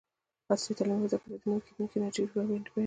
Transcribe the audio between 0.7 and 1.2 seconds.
تعلیم مهم دی